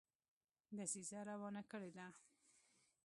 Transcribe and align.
دسیسه 0.77 1.19
روانه 1.29 1.61
کړي 1.71 1.91
ده. 1.97 2.07